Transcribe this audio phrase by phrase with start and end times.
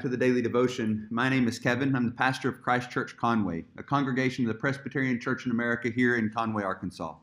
[0.00, 1.06] to the daily devotion.
[1.10, 1.94] My name is Kevin.
[1.94, 5.90] I'm the pastor of Christ Church Conway, a congregation of the Presbyterian Church in America
[5.90, 7.16] here in Conway, Arkansas.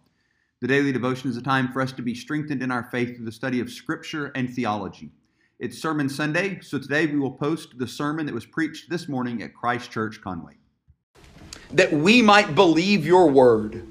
[0.61, 3.25] The daily devotion is a time for us to be strengthened in our faith through
[3.25, 5.09] the study of Scripture and theology.
[5.57, 9.41] It's Sermon Sunday, so today we will post the sermon that was preached this morning
[9.41, 10.53] at Christ Church Conway.
[11.71, 13.87] That we might believe your word,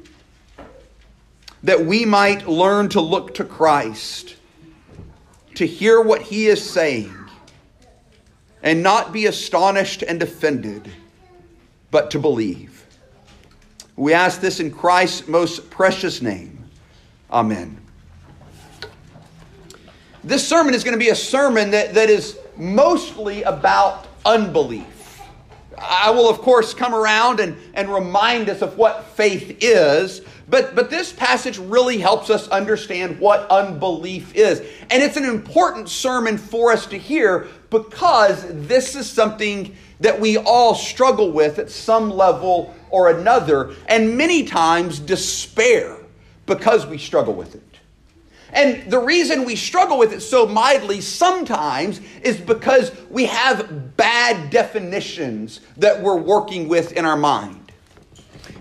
[1.65, 4.37] that we might learn to look to Christ,
[5.57, 7.26] to hear what he is saying
[8.67, 10.91] and not be astonished and offended,
[11.93, 12.85] but to believe.
[13.95, 16.65] We ask this in Christ's most precious name.
[17.31, 17.81] Amen.
[20.25, 24.96] This sermon is going to be a sermon that, that is mostly about unbelief.
[25.79, 30.75] I will, of course, come around and, and remind us of what faith is, but,
[30.75, 34.61] but this passage really helps us understand what unbelief is.
[34.91, 40.37] And it's an important sermon for us to hear because this is something that we
[40.39, 45.97] all struggle with at some level or another, and many times despair
[46.47, 47.63] because we struggle with it.
[48.53, 54.51] And the reason we struggle with it so mildly sometimes is because we have bad
[54.51, 57.67] definitions that we're working with in our mind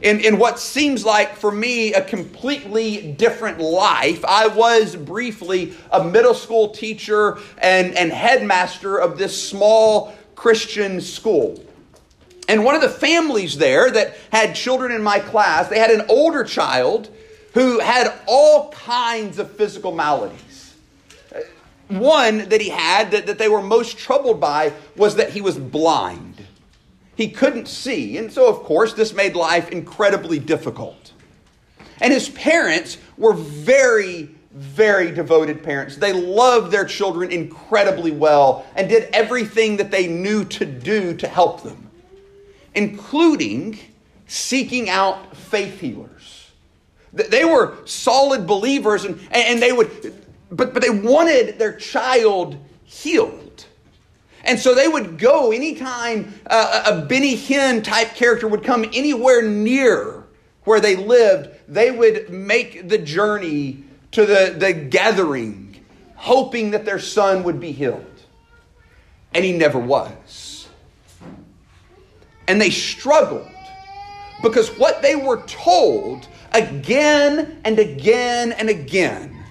[0.02, 4.23] in, in what seems like for me a completely different life.
[4.25, 11.63] I was briefly a middle school teacher and, and headmaster of this small Christian school.
[12.47, 16.06] And one of the families there that had children in my class, they had an
[16.09, 17.09] older child
[17.56, 20.75] who had all kinds of physical maladies.
[21.88, 25.58] One that he had that, that they were most troubled by was that he was
[25.58, 26.45] blind.
[27.16, 28.17] He couldn't see.
[28.17, 31.14] And so, of course, this made life incredibly difficult.
[32.02, 35.96] And his parents were very, very devoted parents.
[35.96, 41.28] They loved their children incredibly well and did everything that they knew to do to
[41.28, 41.90] help them,
[42.74, 43.80] including
[44.28, 46.44] seeking out faith healers.
[47.16, 50.14] They were solid believers and, and they would,
[50.52, 53.66] but, but they wanted their child healed.
[54.44, 59.42] And so they would go anytime uh, a Benny Hinn type character would come anywhere
[59.42, 60.24] near
[60.66, 65.84] where they lived, they would make the journey to the, the gathering,
[66.16, 68.06] hoping that their son would be healed.
[69.34, 70.68] And he never was.
[72.48, 73.50] And they struggled
[74.44, 79.44] because what they were told again and again and again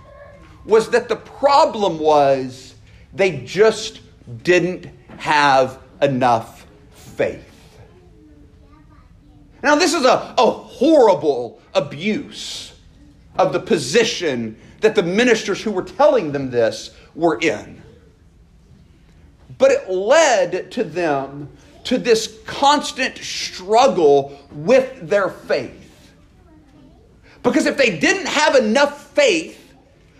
[0.64, 2.74] was that the problem was
[3.12, 4.00] they just
[4.42, 4.88] didn't
[5.18, 7.50] have enough faith.
[9.62, 12.74] Now, this is a, a horrible abuse
[13.38, 17.82] of the position that the ministers who were telling them this were in.
[19.58, 21.48] But it led to them
[21.84, 25.83] to this constant struggle with their faith.
[27.44, 29.74] Because if they didn't have enough faith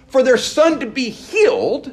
[0.06, 1.92] for their son to be healed,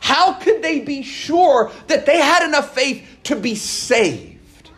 [0.00, 4.70] how could they be sure that they had enough faith to be saved?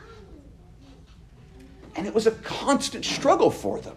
[1.97, 3.97] And it was a constant struggle for them.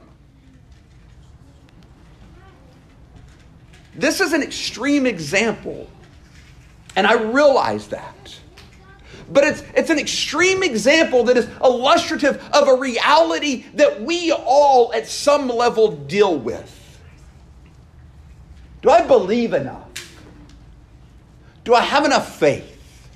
[3.95, 5.89] This is an extreme example,
[6.95, 8.39] and I realize that.
[9.29, 14.93] But it's, it's an extreme example that is illustrative of a reality that we all
[14.93, 16.73] at some level deal with.
[18.81, 19.83] Do I believe enough?
[21.63, 23.09] Do I have enough faith?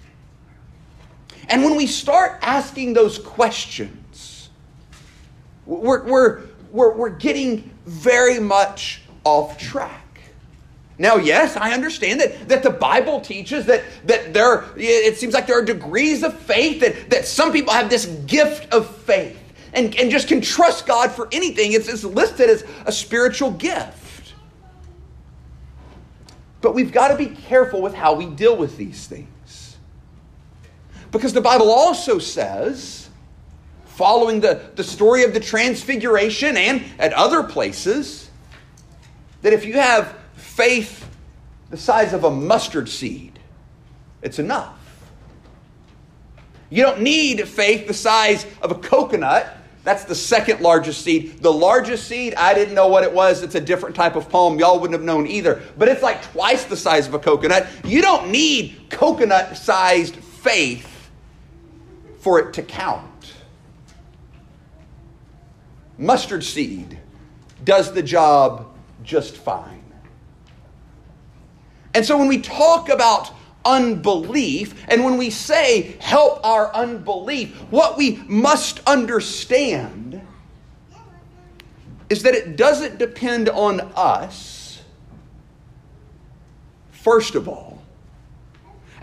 [1.47, 4.49] And when we start asking those questions,
[5.65, 10.00] we're, we're, we're, we're getting very much off track.
[11.01, 15.47] Now, yes, I understand that, that the Bible teaches that, that there, it seems like
[15.47, 19.39] there are degrees of faith, that, that some people have this gift of faith
[19.73, 21.73] and, and just can trust God for anything.
[21.73, 24.35] It's, it's listed as a spiritual gift.
[26.61, 29.77] But we've got to be careful with how we deal with these things.
[31.11, 33.09] Because the Bible also says,
[33.85, 38.29] following the, the story of the Transfiguration and at other places,
[39.41, 40.20] that if you have
[40.55, 41.07] faith
[41.69, 43.39] the size of a mustard seed,
[44.21, 44.77] it's enough.
[46.69, 51.41] You don't need faith the size of a coconut that's the second largest seed.
[51.41, 53.41] The largest seed, I didn't know what it was.
[53.41, 54.59] It's a different type of palm.
[54.59, 55.61] Y'all wouldn't have known either.
[55.77, 57.67] But it's like twice the size of a coconut.
[57.83, 61.09] You don't need coconut sized faith
[62.19, 63.33] for it to count.
[65.97, 66.99] Mustard seed
[67.63, 68.67] does the job
[69.03, 69.80] just fine.
[71.93, 73.31] And so when we talk about
[73.65, 74.85] unbelief.
[74.87, 80.21] And when we say help our unbelief, what we must understand
[82.09, 84.81] is that it doesn't depend on us,
[86.91, 87.81] first of all.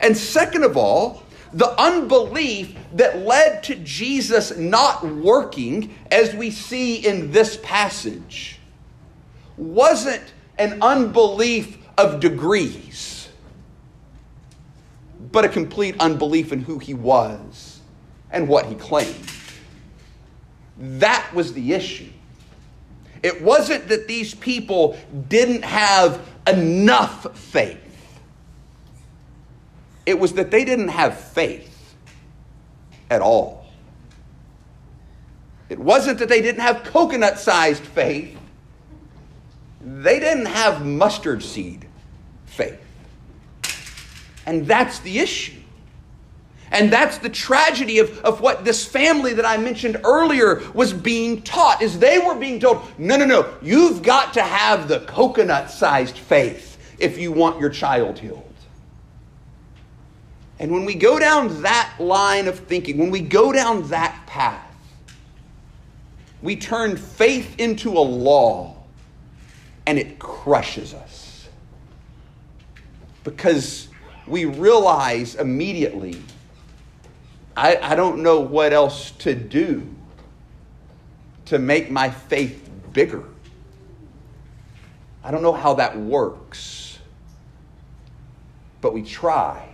[0.01, 6.97] And second of all, the unbelief that led to Jesus not working, as we see
[6.97, 8.59] in this passage,
[9.57, 10.23] wasn't
[10.59, 13.29] an unbelief of degrees,
[15.33, 17.81] but a complete unbelief in who he was
[18.31, 19.29] and what he claimed.
[20.79, 22.11] That was the issue.
[23.23, 24.97] It wasn't that these people
[25.29, 27.85] didn't have enough faith.
[30.07, 31.97] It was that they didn't have faith
[33.11, 33.67] at all.
[35.69, 38.39] It wasn't that they didn't have coconut sized faith.
[39.81, 41.88] They didn't have mustard seed
[42.59, 42.81] faith.
[44.47, 45.55] And that's the issue.
[46.71, 51.43] And that's the tragedy of, of what this family that I mentioned earlier was being
[51.43, 56.19] taught is they were being told, no, no, no, you've got to have the coconut-sized
[56.19, 58.45] faith if you want your child healed.
[60.59, 64.65] And when we go down that line of thinking, when we go down that path,
[66.43, 68.77] we turn faith into a law
[69.87, 71.28] and it crushes us.
[73.29, 73.89] Because
[74.27, 76.23] we realize immediately
[77.59, 79.85] I, I don't know what else to do
[81.47, 83.25] to make my faith bigger.
[85.25, 87.01] I don't know how that works.
[88.81, 89.69] But we try.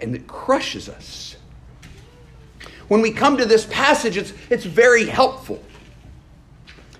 [0.00, 1.36] And it crushes us.
[2.88, 5.62] When we come to this passage, it's, it's very helpful.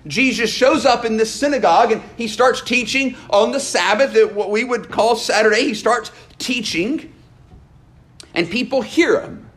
[0.07, 4.63] Jesus shows up in this synagogue and he starts teaching on the Sabbath, what we
[4.63, 5.61] would call Saturday.
[5.61, 7.13] He starts teaching
[8.33, 9.49] and people hear him,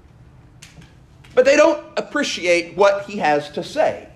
[1.34, 4.08] but they don't appreciate what he has to say.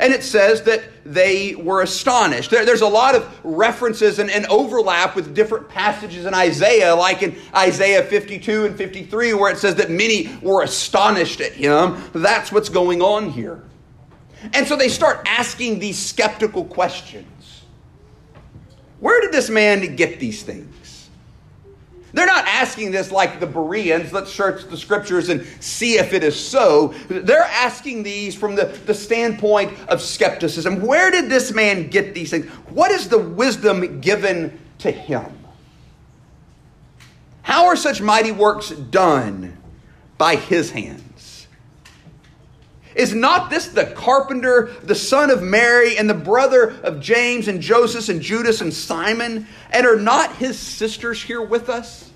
[0.00, 2.50] And it says that they were astonished.
[2.50, 7.24] There, there's a lot of references and, and, overlap with different passages in Isaiah, like
[7.24, 12.00] in Isaiah 52 and 53, where it says that many were astonished at him.
[12.12, 13.60] That's what's going on here.
[14.52, 17.62] And so they start asking these skeptical questions
[19.00, 21.08] Where did this man get these things?
[22.12, 26.24] They're not asking this like the Bereans, let's search the scriptures and see if it
[26.24, 26.94] is so.
[27.08, 30.80] They're asking these from the, the standpoint of skepticism.
[30.80, 32.46] Where did this man get these things?
[32.70, 35.26] What is the wisdom given to him?
[37.42, 39.56] How are such mighty works done
[40.16, 41.04] by his hand?
[42.98, 47.60] Is not this the carpenter, the son of Mary, and the brother of James and
[47.60, 49.46] Joseph and Judas and Simon?
[49.70, 52.10] And are not his sisters here with us?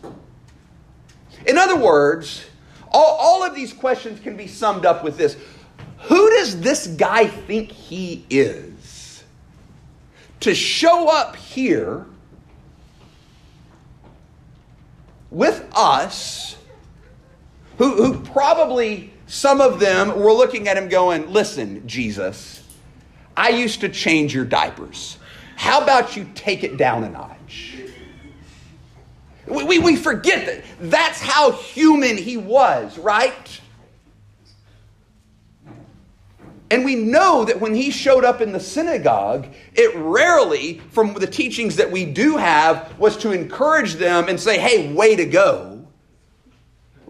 [1.47, 2.45] In other words,
[2.91, 5.37] all, all of these questions can be summed up with this
[6.01, 9.23] Who does this guy think he is?
[10.41, 12.07] To show up here
[15.31, 16.57] with us,
[17.79, 22.63] who, who probably some of them were looking at him going, Listen, Jesus,
[23.35, 25.17] I used to change your diapers.
[25.57, 27.79] How about you take it down a notch?
[29.47, 33.61] We, we, we forget that that's how human he was, right?
[36.71, 41.27] And we know that when he showed up in the synagogue, it rarely, from the
[41.27, 45.72] teachings that we do have, was to encourage them and say, hey, way to go.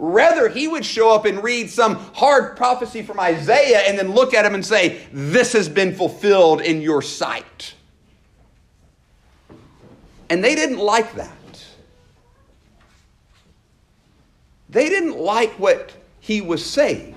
[0.04, 4.34] Rather, he would show up and read some hard prophecy from Isaiah and then look
[4.34, 7.74] at him and say, This has been fulfilled in your sight.
[10.28, 11.64] And they didn't like that.
[14.70, 17.16] They didn't like what he was saying.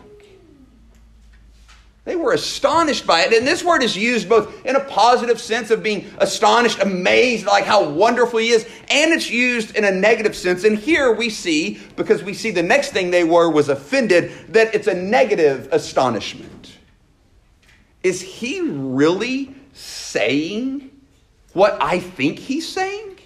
[2.06, 3.34] They were astonished by it.
[3.34, 7.66] And this word is used both in a positive sense of being astonished, amazed, like
[7.66, 10.64] how wonderful he is, and it's used in a negative sense.
[10.64, 14.76] And here we see, because we see the next thing they were was offended, that
[14.76, 16.78] it's a negative astonishment.
[18.04, 20.92] Is he really saying
[21.54, 23.18] what I think he's saying?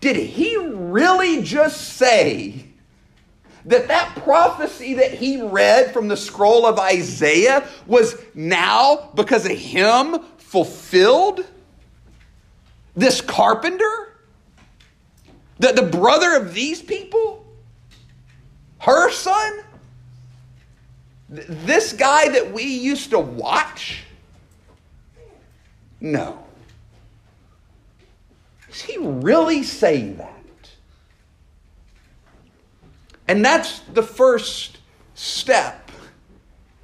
[0.00, 2.65] Did he really just say
[3.66, 9.52] that that prophecy that he read from the scroll of Isaiah was now, because of
[9.56, 11.44] him, fulfilled?
[12.94, 14.14] This carpenter?
[15.58, 17.44] The, the brother of these people?
[18.78, 19.60] Her son?
[21.28, 24.04] This guy that we used to watch?
[26.00, 26.44] No.
[28.70, 30.35] is he really saying that?
[33.28, 34.78] And that's the first
[35.14, 35.90] step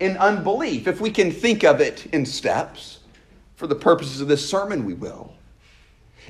[0.00, 0.88] in unbelief.
[0.88, 3.00] If we can think of it in steps,
[3.62, 5.32] for the purposes of this sermon, we will.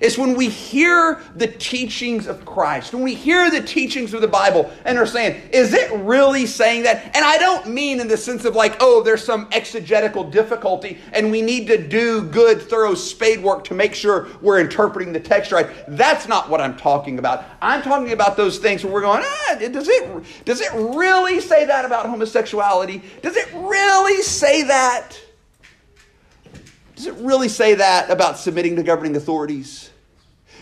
[0.01, 4.29] It's when we hear the teachings of Christ, when we hear the teachings of the
[4.29, 7.15] Bible, and are saying, is it really saying that?
[7.15, 11.31] And I don't mean in the sense of like, oh, there's some exegetical difficulty, and
[11.31, 15.53] we need to do good, thorough spade work to make sure we're interpreting the text
[15.53, 15.69] right.
[15.87, 17.45] That's not what I'm talking about.
[17.61, 21.65] I'm talking about those things where we're going, ah, does it, does it really say
[21.67, 23.03] that about homosexuality?
[23.23, 25.17] Does it really say that?
[27.03, 29.91] Does it really say that about submitting to governing authorities?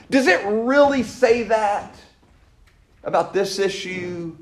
[0.09, 1.95] Does it really say that
[3.05, 4.35] about this issue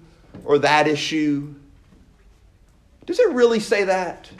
[0.44, 1.52] or that issue?
[3.04, 4.30] Does it really say that?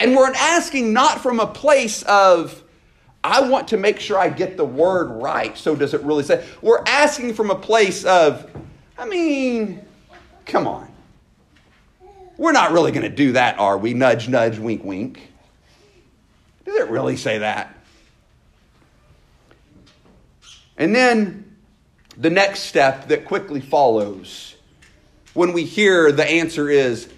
[0.00, 2.62] And we're asking not from a place of,
[3.24, 6.46] I want to make sure I get the word right, so does it really say?
[6.60, 8.50] We're asking from a place of,
[8.98, 9.82] I mean,
[10.44, 10.92] come on.
[12.36, 13.94] We're not really going to do that, are we?
[13.94, 15.29] Nudge, nudge, wink, wink.
[16.64, 17.74] Does it really say that?
[20.76, 21.56] And then
[22.16, 24.56] the next step that quickly follows
[25.34, 27.08] when we hear the answer is,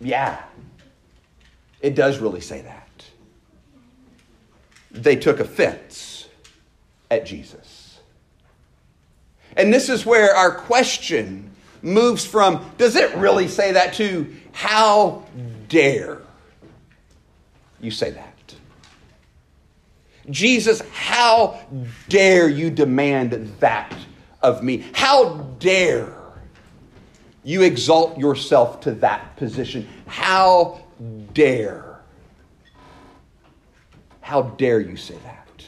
[0.00, 0.42] yeah,
[1.80, 3.04] it does really say that.
[4.90, 6.28] They took offense
[7.10, 8.00] at Jesus.
[9.56, 11.50] And this is where our question
[11.82, 15.24] moves from, does it really say that, to how
[15.68, 16.20] dare
[17.80, 18.54] you say that?
[20.30, 21.60] Jesus, how
[22.08, 23.94] dare you demand that
[24.42, 24.84] of me?
[24.92, 26.14] How dare
[27.44, 29.88] you exalt yourself to that position?
[30.06, 30.84] How
[31.32, 32.00] dare?
[34.20, 35.64] How dare you say that?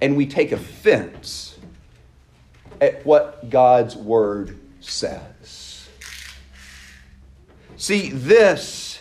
[0.00, 1.58] And we take offense
[2.80, 5.88] at what God's word says.
[7.76, 8.93] See, this,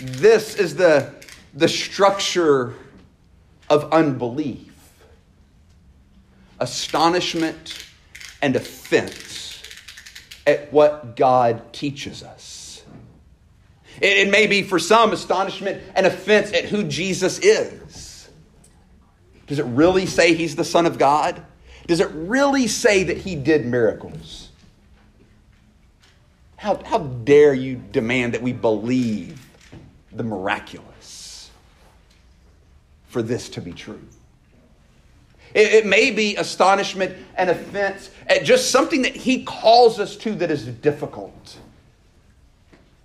[0.00, 1.12] this is the
[1.54, 2.74] the structure
[3.68, 4.70] of unbelief
[6.60, 7.86] astonishment
[8.42, 9.62] and offense
[10.46, 12.84] at what God teaches us.
[14.00, 18.28] It, may be for some astonishment and offense at who Jesus is.
[19.46, 21.42] Does it really say he's the Son of God?
[21.86, 24.48] Does it really say that he did miracles?
[26.56, 29.49] How, how dare you demand that we believe
[30.12, 31.20] the miraculous?
[33.10, 34.00] for this to be true.
[35.52, 40.34] It, it may be astonishment and offense at just something that he calls us to
[40.36, 41.58] that is difficult.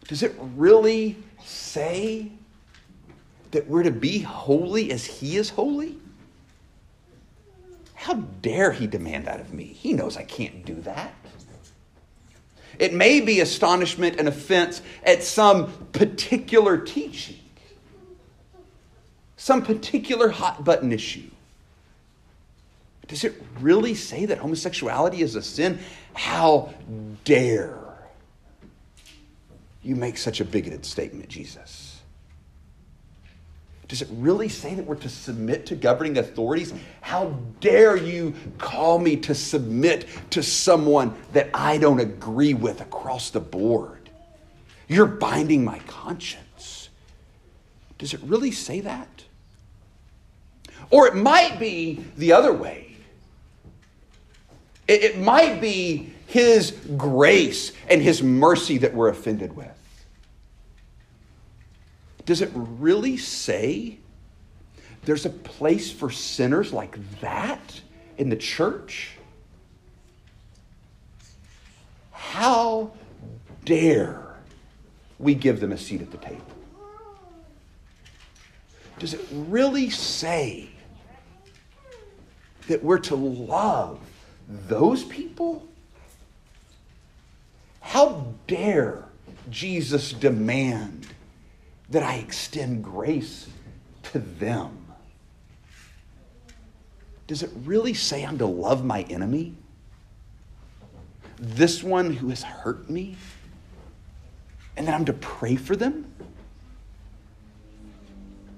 [0.07, 2.31] Does it really say
[3.49, 5.97] that we're to be holy as he is holy?
[7.95, 9.63] How dare he demand that of me?
[9.63, 11.15] He knows I can't do that.
[12.79, 17.37] It may be astonishment and offense at some particular teaching
[19.45, 21.29] some particular hot button issue.
[23.07, 25.77] Does it really say that homosexuality is a sin?
[26.15, 26.73] How
[27.25, 27.77] dare
[29.83, 31.84] you make such a bigoted statement, Jesus?
[33.87, 36.73] Does it really say that we're to submit to governing authorities?
[37.01, 43.29] How dare you call me to submit to someone that I don't agree with across
[43.29, 44.09] the board?
[44.87, 46.89] You're binding my conscience.
[47.97, 49.23] Does it really say that?
[50.89, 52.95] Or it might be the other way.
[54.87, 59.67] It, might be His grace and His mercy that we're offended with.
[62.25, 63.99] Does it really say
[65.05, 67.81] there's a place for sinners like that
[68.17, 69.17] in the church?
[72.11, 72.91] How
[73.63, 74.35] dare
[75.19, 76.41] we give them a seat at the table?
[78.97, 80.69] Does it really say
[82.67, 83.99] that we're to love
[84.47, 85.67] those people?
[87.81, 89.05] How dare
[89.49, 91.07] Jesus demand
[91.89, 93.47] that I extend grace
[94.03, 94.85] to them?
[97.27, 99.55] Does it really say I'm to love my enemy?
[101.37, 103.17] This one who has hurt me?
[104.77, 106.11] And that I'm to pray for them?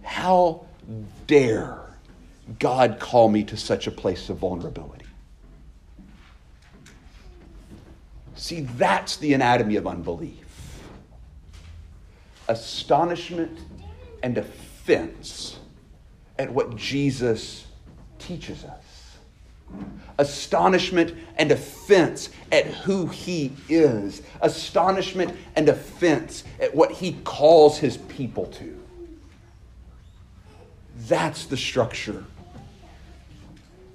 [0.03, 0.65] How
[1.27, 1.79] dare
[2.60, 5.05] God call me to such a place of vulnerability?
[8.36, 10.47] See, that's the anatomy of unbelief
[12.48, 13.60] astonishment
[14.24, 15.60] and offense
[16.39, 17.66] at what Jesus
[18.20, 18.88] teaches us
[20.20, 27.98] astonishment and offense at who he is, astonishment and offense at what he calls his
[27.98, 28.77] people to.
[31.08, 32.24] That's the structure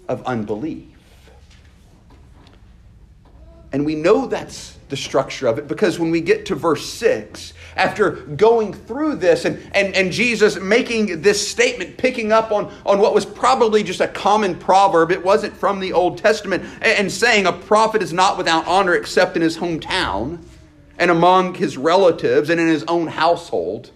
[0.09, 0.87] of unbelief.
[3.73, 7.55] And we know that's the structure of it because when we get to verse 6,
[7.76, 12.99] after going through this and, and, and Jesus making this statement, picking up on, on
[12.99, 17.12] what was probably just a common proverb, it wasn't from the Old Testament, and, and
[17.12, 20.38] saying a prophet is not without honor except in his hometown
[20.99, 23.91] and among his relatives and in his own household.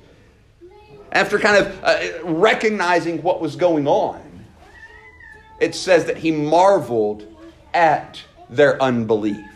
[1.12, 4.20] After kind of uh, recognizing what was going on,
[5.60, 7.26] it says that he marveled
[7.72, 9.55] at their unbelief.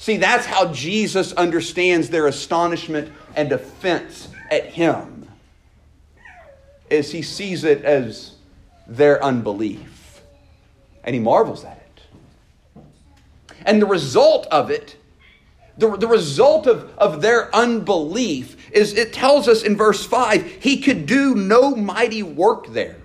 [0.00, 5.28] See, that's how Jesus understands their astonishment and offense at him.
[6.88, 8.32] Is he sees it as
[8.86, 10.22] their unbelief.
[11.04, 12.82] And he marvels at it.
[13.66, 14.96] And the result of it,
[15.76, 20.80] the, the result of, of their unbelief, is it tells us in verse 5 he
[20.80, 22.96] could do no mighty work there,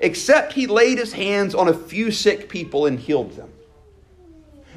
[0.00, 3.52] except he laid his hands on a few sick people and healed them.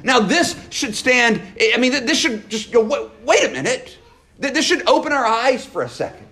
[0.02, 1.42] Now, this should stand,
[1.74, 3.98] I mean, this should just go, wait a minute.
[4.38, 6.26] This should open our eyes for a second.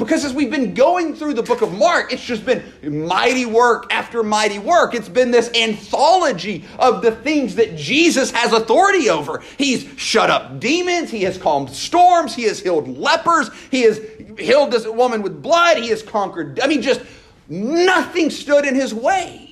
[0.00, 2.62] Because as we've been going through the book of Mark, it's just been
[3.06, 4.94] mighty work after mighty work.
[4.94, 9.42] It's been this anthology of the things that Jesus has authority over.
[9.58, 14.00] He's shut up demons, he has calmed storms, he has healed lepers, he has
[14.38, 16.58] healed this woman with blood, he has conquered.
[16.60, 17.02] I mean, just
[17.50, 19.49] nothing stood in his way.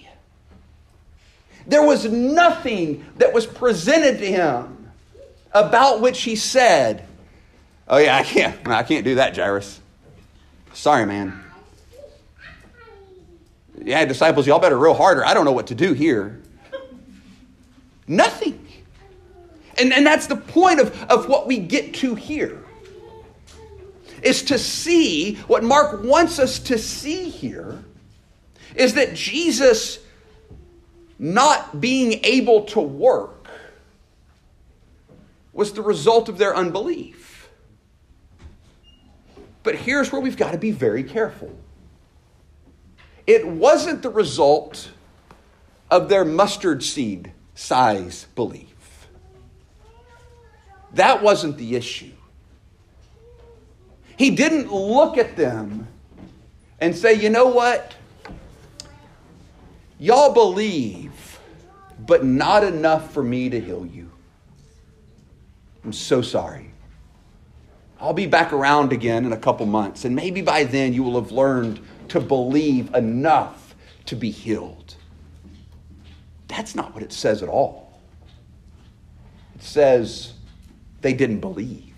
[1.69, 4.91] There was nothing that was presented to him
[5.53, 7.05] about which he said,
[7.87, 9.81] Oh, yeah, I can't, I can't do that, Jairus.
[10.73, 11.43] Sorry, man.
[13.83, 15.25] Yeah, disciples, y'all better real harder.
[15.25, 16.43] I don't know what to do here.
[18.07, 18.67] Nothing.
[19.79, 22.65] And, and that's the point of, of what we get to here.
[24.23, 27.85] Is to see what Mark wants us to see here
[28.75, 29.99] is that Jesus
[31.19, 33.49] not being able to work
[35.53, 37.49] was the result of their unbelief.
[39.65, 41.55] But here's where we've got to be very careful
[43.27, 44.91] it wasn't the result
[45.91, 49.09] of their mustard seed size belief.
[50.95, 52.13] That wasn't the issue.
[54.17, 55.89] He didn't look at them
[56.81, 57.95] and say, you know what?
[59.99, 61.41] Y'all believe,
[62.07, 64.11] but not enough for me to heal you.
[65.85, 66.73] I'm so sorry.
[68.01, 71.21] I'll be back around again in a couple months, and maybe by then you will
[71.21, 73.75] have learned to believe enough
[74.07, 74.95] to be healed.
[76.47, 78.01] That's not what it says at all.
[79.57, 80.35] It says
[81.01, 81.95] they didn't believe.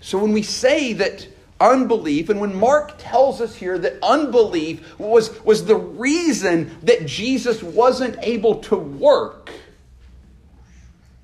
[0.00, 1.26] So when we say that
[1.60, 2.28] unbelief.
[2.28, 8.16] And when Mark tells us here that unbelief was, was the reason that Jesus wasn't
[8.22, 9.50] able to work,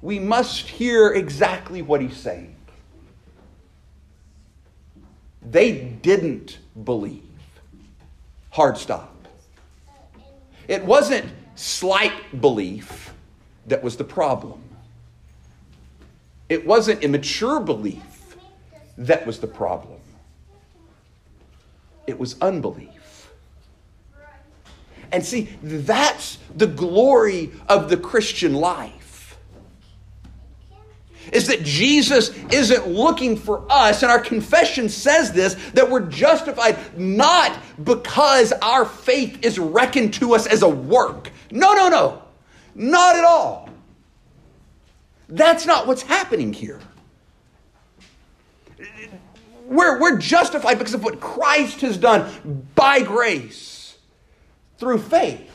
[0.03, 2.55] we must hear exactly what he's saying.
[5.42, 7.22] They didn't believe.
[8.51, 9.14] Hard stop.
[10.68, 13.12] It wasn't slight belief
[13.66, 14.61] that was the problem.
[16.49, 18.37] It wasn't immature belief
[18.99, 19.96] that was the problem
[22.07, 22.90] it was unbelief.
[25.12, 29.38] And see, that's the glory of the Christian life.
[31.33, 36.79] Is that Jesus isn't looking for us, and our confession says this that we're justified
[36.97, 41.33] not because our faith is reckoned to us as a work.
[41.51, 42.23] No, no, no.
[42.77, 43.69] Not at all.
[45.29, 46.81] That's not what's happening here.
[49.67, 53.99] We're, we're justified because of what Christ has done by grace
[54.79, 55.51] through faith.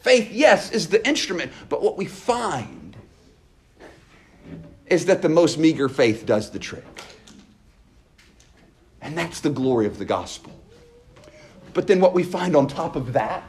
[0.00, 2.96] Faith, yes, is the instrument, but what we find
[4.86, 6.84] is that the most meager faith does the trick.
[9.00, 10.52] And that's the glory of the gospel.
[11.74, 13.44] But then what we find on top of that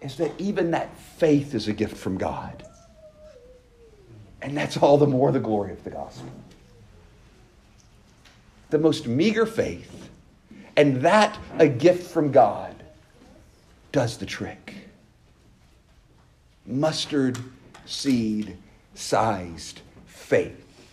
[0.00, 2.64] is that even that faith is a gift from God.
[4.40, 6.30] And that's all the more the glory of the gospel
[8.74, 10.10] the most meager faith,
[10.76, 12.74] and that a gift from God,
[13.92, 14.74] does the trick.
[16.66, 17.38] Mustard
[17.86, 18.56] seed
[18.96, 20.88] sized faith.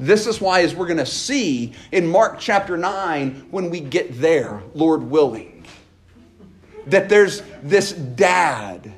[0.00, 4.18] This is why, as we're going to see in Mark chapter 9, when we get
[4.18, 5.66] there, Lord willing,
[6.86, 8.90] that there's this dad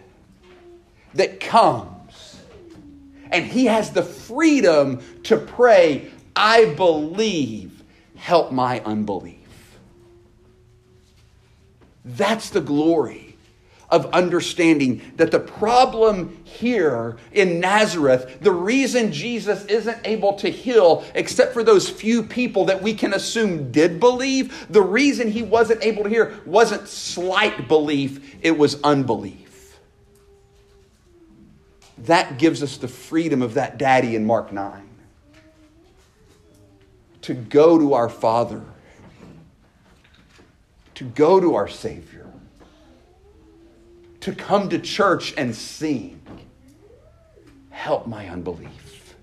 [1.15, 2.37] that comes
[3.33, 7.83] and he has the freedom to pray, I believe,
[8.17, 9.37] help my unbelief.
[12.05, 13.31] That's the glory
[13.91, 21.05] of understanding that the problem here in Nazareth, the reason Jesus isn't able to heal
[21.15, 25.85] except for those few people that we can assume did believe, the reason he wasn't
[25.85, 29.79] able to hear wasn't slight belief, it was unbelief.
[31.99, 34.90] That gives us the freedom of that daddy in Mark 9
[37.23, 38.63] to go to our Father,
[40.95, 42.21] to go to our Savior
[44.21, 46.21] to come to church and sing.
[47.71, 49.15] Help my unbelief.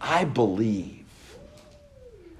[0.00, 1.04] I believe.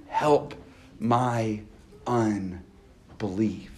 [0.08, 0.54] Help
[0.98, 1.60] my
[2.06, 3.70] unbelief.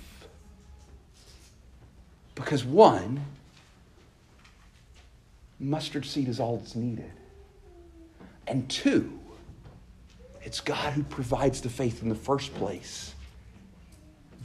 [2.34, 3.24] Because one,
[5.58, 7.12] mustard seed is all that's needed.
[8.46, 9.18] And two,
[10.44, 13.14] it's God who provides the faith in the first place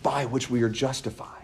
[0.01, 1.35] by which we are justified.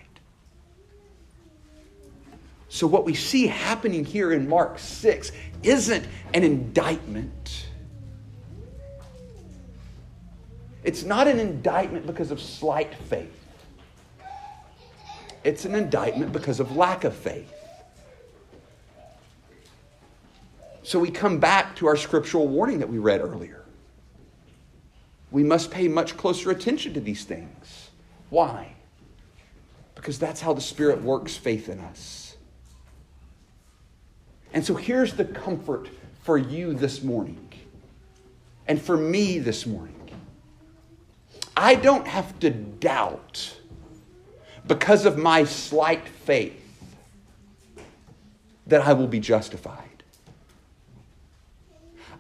[2.69, 5.31] So, what we see happening here in Mark 6
[5.63, 7.67] isn't an indictment.
[10.83, 13.45] It's not an indictment because of slight faith,
[15.43, 17.51] it's an indictment because of lack of faith.
[20.83, 23.64] So, we come back to our scriptural warning that we read earlier.
[25.31, 27.89] We must pay much closer attention to these things.
[28.29, 28.73] Why?
[29.95, 32.35] Because that's how the Spirit works faith in us.
[34.53, 35.89] And so here's the comfort
[36.21, 37.49] for you this morning
[38.67, 40.09] and for me this morning.
[41.57, 43.57] I don't have to doubt
[44.67, 46.61] because of my slight faith
[48.67, 50.03] that I will be justified.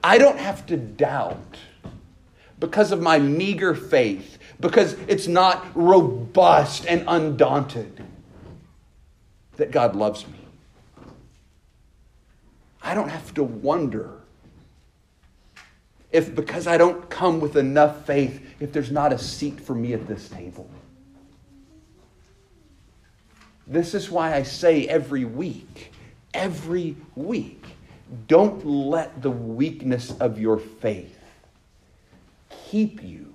[0.03, 1.57] I don't have to doubt
[2.59, 8.03] because of my meager faith, because it's not robust and undaunted,
[9.57, 10.39] that God loves me.
[12.81, 14.11] I don't have to wonder
[16.11, 19.93] if because I don't come with enough faith, if there's not a seat for me
[19.93, 20.69] at this table.
[23.67, 25.91] This is why I say every week,
[26.33, 27.65] every week,
[28.27, 31.24] don't let the weakness of your faith
[32.75, 33.33] keep you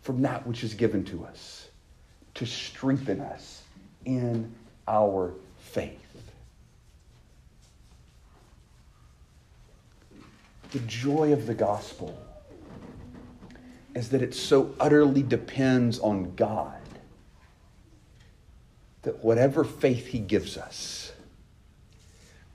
[0.00, 1.68] from that which is given to us
[2.34, 3.62] to strengthen us
[4.04, 4.52] in
[4.88, 6.00] our faith.
[10.72, 12.18] The joy of the gospel
[13.94, 16.80] is that it so utterly depends on God
[19.02, 21.12] that whatever faith He gives us,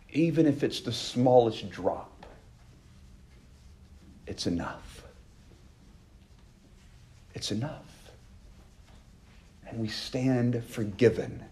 [0.10, 2.26] even if it's the smallest drop,
[4.26, 4.87] it's enough.
[7.38, 7.86] It's enough.
[9.69, 11.43] And we stand forgiven.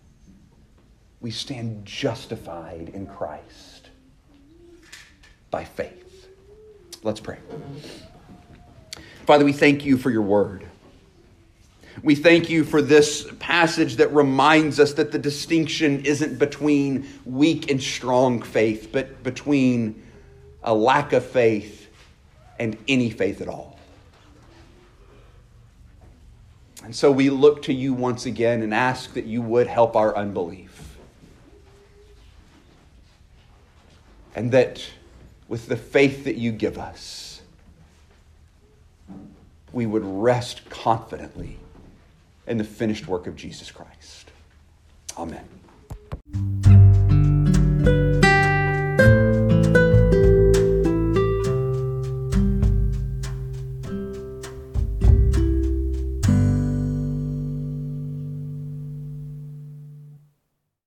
[1.22, 3.90] We stand justified in Christ
[5.52, 6.28] by faith.
[7.04, 7.38] Let's pray.
[9.28, 10.66] Father, we thank you for your word.
[12.02, 17.70] We thank you for this passage that reminds us that the distinction isn't between weak
[17.70, 20.02] and strong faith, but between
[20.64, 21.88] a lack of faith
[22.58, 23.75] and any faith at all.
[26.86, 30.16] And so we look to you once again and ask that you would help our
[30.16, 30.98] unbelief.
[34.36, 34.86] And that
[35.48, 37.42] with the faith that you give us,
[39.74, 41.58] we would rest confidently
[42.46, 44.30] in the finished work of Jesus Christ.
[45.18, 46.65] Amen.